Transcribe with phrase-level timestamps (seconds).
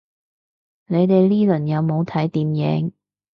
[0.87, 2.91] 你哋呢輪有冇睇電影